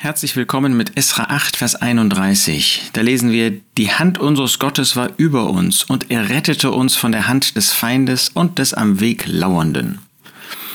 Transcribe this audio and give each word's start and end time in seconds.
Herzlich 0.00 0.36
willkommen 0.36 0.76
mit 0.76 0.96
Esra 0.96 1.24
8, 1.24 1.56
Vers 1.56 1.74
31. 1.74 2.90
Da 2.92 3.00
lesen 3.00 3.32
wir, 3.32 3.60
die 3.76 3.90
Hand 3.90 4.16
unseres 4.18 4.60
Gottes 4.60 4.94
war 4.94 5.10
über 5.16 5.50
uns 5.50 5.82
und 5.82 6.12
er 6.12 6.28
rettete 6.28 6.70
uns 6.70 6.94
von 6.94 7.10
der 7.10 7.26
Hand 7.26 7.56
des 7.56 7.72
Feindes 7.72 8.28
und 8.28 8.60
des 8.60 8.74
am 8.74 9.00
Weg 9.00 9.26
Lauernden. 9.26 9.98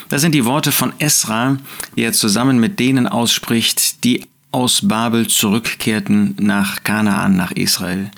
Das 0.10 0.20
sind 0.20 0.36
die 0.36 0.44
Worte 0.44 0.74
von 0.74 0.92
Esra, 1.00 1.56
die 1.96 2.02
er 2.02 2.12
zusammen 2.12 2.60
mit 2.60 2.82
denen 2.82 3.08
ausspricht, 3.08 4.04
die 4.04 4.28
aus 4.52 4.90
Babel 4.90 5.28
zurückkehrten 5.28 6.36
nach 6.42 6.84
Kanaan, 6.84 7.38
nach 7.38 7.54
Israel. 7.54 8.12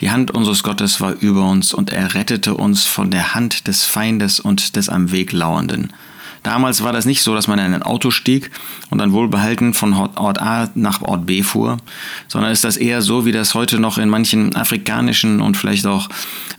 Die 0.00 0.10
Hand 0.10 0.32
unseres 0.32 0.64
Gottes 0.64 1.00
war 1.00 1.12
über 1.20 1.48
uns 1.48 1.72
und 1.72 1.92
er 1.92 2.14
rettete 2.14 2.54
uns 2.54 2.84
von 2.84 3.12
der 3.12 3.36
Hand 3.36 3.68
des 3.68 3.84
Feindes 3.84 4.40
und 4.40 4.74
des 4.74 4.88
am 4.88 5.12
Weg 5.12 5.30
Lauernden. 5.30 5.92
Damals 6.42 6.82
war 6.82 6.92
das 6.92 7.06
nicht 7.06 7.22
so, 7.22 7.34
dass 7.34 7.48
man 7.48 7.58
in 7.58 7.74
ein 7.74 7.82
Auto 7.82 8.10
stieg 8.10 8.50
und 8.90 8.98
dann 8.98 9.12
wohlbehalten 9.12 9.74
von 9.74 9.92
Ort 9.94 10.40
A 10.40 10.70
nach 10.74 11.02
Ort 11.02 11.26
B 11.26 11.42
fuhr, 11.42 11.78
sondern 12.28 12.52
ist 12.52 12.64
das 12.64 12.76
eher 12.76 13.02
so, 13.02 13.24
wie 13.24 13.32
das 13.32 13.54
heute 13.54 13.78
noch 13.78 13.98
in 13.98 14.08
manchen 14.08 14.54
afrikanischen 14.56 15.40
und 15.40 15.56
vielleicht 15.56 15.86
auch 15.86 16.08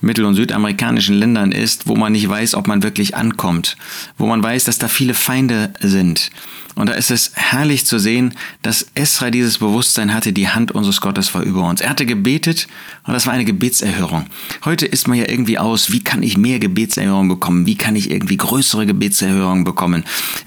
mittel- 0.01 0.25
und 0.25 0.35
südamerikanischen 0.35 1.15
Ländern 1.15 1.51
ist, 1.51 1.87
wo 1.87 1.95
man 1.95 2.11
nicht 2.11 2.27
weiß, 2.27 2.55
ob 2.55 2.67
man 2.67 2.83
wirklich 2.83 3.15
ankommt, 3.15 3.77
wo 4.17 4.25
man 4.25 4.41
weiß, 4.41 4.65
dass 4.65 4.77
da 4.77 4.87
viele 4.87 5.13
Feinde 5.13 5.73
sind. 5.79 6.31
Und 6.75 6.87
da 6.87 6.93
ist 6.93 7.11
es 7.11 7.31
herrlich 7.35 7.85
zu 7.85 7.99
sehen, 7.99 8.33
dass 8.61 8.87
Esra 8.95 9.31
dieses 9.31 9.57
Bewusstsein 9.57 10.13
hatte, 10.13 10.31
die 10.31 10.47
Hand 10.47 10.71
unseres 10.71 11.01
Gottes 11.01 11.33
war 11.35 11.41
über 11.41 11.67
uns. 11.67 11.81
Er 11.81 11.89
hatte 11.89 12.05
gebetet 12.05 12.67
und 13.05 13.13
das 13.13 13.25
war 13.25 13.33
eine 13.33 13.43
Gebetserhörung. 13.43 14.27
Heute 14.63 14.85
ist 14.85 15.07
man 15.07 15.17
ja 15.17 15.27
irgendwie 15.27 15.57
aus, 15.57 15.91
wie 15.91 16.01
kann 16.01 16.23
ich 16.23 16.37
mehr 16.37 16.59
Gebetserhörung 16.59 17.27
bekommen? 17.27 17.65
Wie 17.65 17.75
kann 17.75 17.97
ich 17.97 18.09
irgendwie 18.09 18.37
größere 18.37 18.85
Gebetserhörung 18.85 19.65
bekommen? 19.65 19.68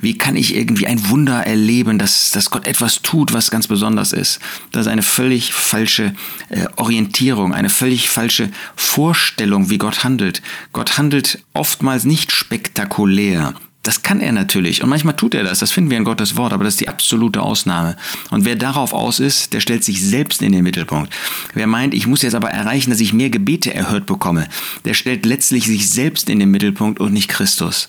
Wie 0.00 0.18
kann 0.18 0.36
ich 0.36 0.54
irgendwie 0.54 0.86
ein 0.86 1.08
Wunder 1.08 1.46
erleben, 1.46 1.98
dass, 1.98 2.30
dass 2.30 2.50
Gott 2.50 2.66
etwas 2.66 3.02
tut, 3.02 3.32
was 3.32 3.50
ganz 3.50 3.66
besonders 3.66 4.12
ist? 4.12 4.40
Das 4.70 4.86
ist 4.86 4.92
eine 4.92 5.02
völlig 5.02 5.52
falsche 5.52 6.14
äh, 6.48 6.66
Orientierung, 6.76 7.54
eine 7.54 7.70
völlig 7.70 8.08
falsche 8.08 8.50
Vorstellung, 8.76 9.70
wie 9.70 9.78
Gott 9.78 10.04
handelt. 10.04 10.42
Gott 10.72 10.98
handelt 10.98 11.42
oftmals 11.54 12.04
nicht 12.04 12.32
spektakulär. 12.32 13.54
Das 13.82 14.02
kann 14.02 14.20
er 14.20 14.32
natürlich 14.32 14.82
und 14.82 14.88
manchmal 14.88 15.16
tut 15.16 15.34
er 15.34 15.42
das, 15.42 15.58
das 15.58 15.72
finden 15.72 15.90
wir 15.90 15.98
in 15.98 16.04
Gottes 16.04 16.36
Wort, 16.36 16.52
aber 16.52 16.64
das 16.64 16.74
ist 16.74 16.80
die 16.80 16.88
absolute 16.88 17.42
Ausnahme. 17.42 17.96
Und 18.30 18.44
wer 18.44 18.54
darauf 18.54 18.92
aus 18.92 19.18
ist, 19.18 19.52
der 19.52 19.60
stellt 19.60 19.82
sich 19.82 20.02
selbst 20.02 20.40
in 20.40 20.52
den 20.52 20.62
Mittelpunkt. 20.62 21.12
Wer 21.54 21.66
meint, 21.66 21.92
ich 21.92 22.06
muss 22.06 22.22
jetzt 22.22 22.34
aber 22.34 22.50
erreichen, 22.50 22.90
dass 22.90 23.00
ich 23.00 23.12
mehr 23.12 23.30
Gebete 23.30 23.74
erhört 23.74 24.06
bekomme, 24.06 24.48
der 24.84 24.94
stellt 24.94 25.26
letztlich 25.26 25.66
sich 25.66 25.90
selbst 25.90 26.30
in 26.30 26.38
den 26.38 26.50
Mittelpunkt 26.50 27.00
und 27.00 27.12
nicht 27.12 27.28
Christus. 27.28 27.88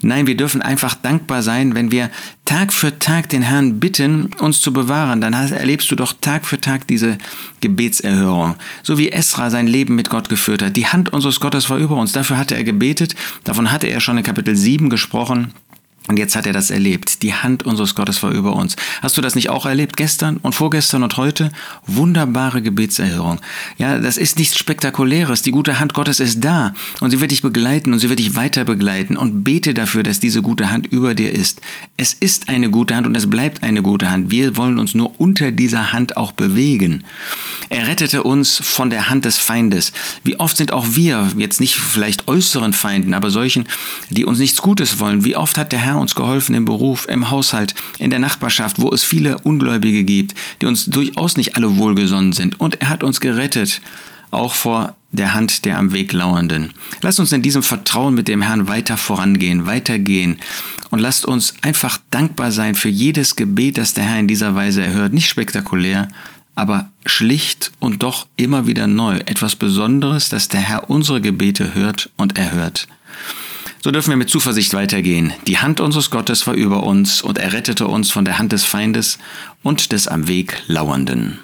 Nein, 0.00 0.26
wir 0.26 0.36
dürfen 0.36 0.62
einfach 0.62 0.94
dankbar 0.94 1.42
sein, 1.42 1.74
wenn 1.74 1.90
wir 1.90 2.10
Tag 2.44 2.74
für 2.74 2.98
Tag 2.98 3.30
den 3.30 3.40
Herrn 3.40 3.80
bitten, 3.80 4.30
uns 4.38 4.60
zu 4.60 4.72
bewahren, 4.72 5.22
dann 5.22 5.32
erlebst 5.32 5.90
du 5.90 5.96
doch 5.96 6.12
Tag 6.20 6.44
für 6.44 6.60
Tag 6.60 6.86
diese 6.86 7.16
Gebetserhörung. 7.60 8.56
So 8.82 8.98
wie 8.98 9.10
Esra 9.10 9.50
sein 9.50 9.66
Leben 9.66 9.94
mit 9.94 10.10
Gott 10.10 10.28
geführt 10.28 10.62
hat. 10.62 10.76
Die 10.76 10.86
Hand 10.86 11.12
unseres 11.12 11.40
Gottes 11.40 11.70
war 11.70 11.78
über 11.78 11.96
uns. 11.96 12.12
Dafür 12.12 12.36
hatte 12.36 12.54
er 12.54 12.64
gebetet. 12.64 13.14
Davon 13.44 13.72
hatte 13.72 13.86
er 13.86 14.00
schon 14.00 14.18
in 14.18 14.24
Kapitel 14.24 14.56
7 14.56 14.90
gesprochen. 14.90 15.54
Und 16.06 16.18
jetzt 16.18 16.36
hat 16.36 16.46
er 16.46 16.52
das 16.52 16.70
erlebt. 16.70 17.22
Die 17.22 17.32
Hand 17.32 17.62
unseres 17.62 17.94
Gottes 17.94 18.22
war 18.22 18.30
über 18.30 18.54
uns. 18.54 18.76
Hast 19.00 19.16
du 19.16 19.22
das 19.22 19.34
nicht 19.34 19.48
auch 19.48 19.64
erlebt? 19.64 19.96
Gestern 19.96 20.36
und 20.36 20.54
vorgestern 20.54 21.02
und 21.02 21.16
heute? 21.16 21.50
Wunderbare 21.86 22.60
Gebetserhörung. 22.60 23.40
Ja, 23.78 23.98
das 23.98 24.18
ist 24.18 24.38
nichts 24.38 24.58
Spektakuläres. 24.58 25.40
Die 25.40 25.50
gute 25.50 25.80
Hand 25.80 25.94
Gottes 25.94 26.20
ist 26.20 26.44
da. 26.44 26.74
Und 27.00 27.10
sie 27.10 27.20
wird 27.22 27.30
dich 27.30 27.40
begleiten 27.40 27.94
und 27.94 28.00
sie 28.00 28.10
wird 28.10 28.18
dich 28.18 28.36
weiter 28.36 28.64
begleiten. 28.64 29.16
Und 29.16 29.44
bete 29.44 29.72
dafür, 29.72 30.02
dass 30.02 30.20
diese 30.20 30.42
gute 30.42 30.70
Hand 30.70 30.86
über 30.86 31.14
dir 31.14 31.32
ist. 31.32 31.62
Es 31.96 32.12
ist 32.12 32.50
eine 32.50 32.70
gute 32.70 32.94
Hand 32.94 33.06
und 33.06 33.16
es 33.16 33.30
bleibt 33.30 33.62
eine 33.62 33.80
gute 33.80 34.10
Hand. 34.10 34.30
Wir 34.30 34.58
wollen 34.58 34.78
uns 34.78 34.94
nur 34.94 35.18
unter 35.18 35.52
dieser 35.52 35.94
Hand 35.94 36.18
auch 36.18 36.32
bewegen. 36.32 37.04
Er 37.70 37.86
rettete 37.86 38.24
uns 38.24 38.58
von 38.62 38.90
der 38.90 39.08
Hand 39.08 39.24
des 39.24 39.38
Feindes. 39.38 39.92
Wie 40.22 40.38
oft 40.38 40.56
sind 40.56 40.72
auch 40.72 40.84
wir, 40.90 41.32
jetzt 41.38 41.60
nicht 41.60 41.76
vielleicht 41.76 42.28
äußeren 42.28 42.74
Feinden, 42.74 43.14
aber 43.14 43.30
solchen, 43.30 43.66
die 44.10 44.26
uns 44.26 44.38
nichts 44.38 44.60
Gutes 44.60 45.00
wollen. 45.00 45.24
Wie 45.24 45.36
oft 45.36 45.56
hat 45.56 45.72
der 45.72 45.78
Herr 45.78 45.93
Herr 45.94 46.00
uns 46.00 46.14
geholfen 46.14 46.54
im 46.54 46.64
Beruf, 46.64 47.06
im 47.08 47.30
Haushalt, 47.30 47.74
in 47.98 48.10
der 48.10 48.18
Nachbarschaft, 48.18 48.80
wo 48.80 48.90
es 48.90 49.04
viele 49.04 49.38
Ungläubige 49.38 50.04
gibt, 50.04 50.34
die 50.60 50.66
uns 50.66 50.86
durchaus 50.86 51.36
nicht 51.36 51.56
alle 51.56 51.76
wohlgesonnen 51.76 52.32
sind. 52.32 52.60
Und 52.60 52.80
er 52.80 52.88
hat 52.88 53.02
uns 53.02 53.20
gerettet, 53.20 53.80
auch 54.30 54.54
vor 54.54 54.96
der 55.12 55.34
Hand 55.34 55.64
der 55.64 55.78
am 55.78 55.92
Weg 55.92 56.12
lauernden. 56.12 56.74
Lasst 57.00 57.20
uns 57.20 57.30
in 57.30 57.42
diesem 57.42 57.62
Vertrauen 57.62 58.14
mit 58.14 58.26
dem 58.26 58.42
Herrn 58.42 58.66
weiter 58.66 58.96
vorangehen, 58.96 59.66
weitergehen 59.66 60.38
und 60.90 60.98
lasst 60.98 61.24
uns 61.24 61.54
einfach 61.62 61.98
dankbar 62.10 62.50
sein 62.50 62.74
für 62.74 62.88
jedes 62.88 63.36
Gebet, 63.36 63.78
das 63.78 63.94
der 63.94 64.04
Herr 64.04 64.18
in 64.18 64.26
dieser 64.26 64.56
Weise 64.56 64.82
erhört. 64.82 65.12
Nicht 65.12 65.28
spektakulär, 65.28 66.08
aber 66.56 66.90
schlicht 67.06 67.70
und 67.78 68.02
doch 68.02 68.26
immer 68.36 68.66
wieder 68.66 68.88
neu. 68.88 69.18
Etwas 69.18 69.54
Besonderes, 69.54 70.28
dass 70.28 70.48
der 70.48 70.60
Herr 70.60 70.90
unsere 70.90 71.20
Gebete 71.20 71.74
hört 71.74 72.10
und 72.16 72.36
erhört. 72.36 72.88
So 73.84 73.90
dürfen 73.90 74.08
wir 74.08 74.16
mit 74.16 74.30
Zuversicht 74.30 74.72
weitergehen. 74.72 75.34
Die 75.46 75.58
Hand 75.58 75.78
unseres 75.78 76.08
Gottes 76.08 76.46
war 76.46 76.54
über 76.54 76.84
uns 76.84 77.20
und 77.20 77.36
er 77.36 77.52
rettete 77.52 77.86
uns 77.86 78.10
von 78.10 78.24
der 78.24 78.38
Hand 78.38 78.52
des 78.52 78.64
Feindes 78.64 79.18
und 79.62 79.92
des 79.92 80.08
am 80.08 80.26
Weg 80.26 80.62
Lauernden. 80.68 81.38